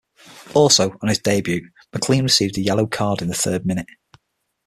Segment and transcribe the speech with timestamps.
[0.55, 3.85] Also, on his debut, MacLean received a yellow card in the third minute.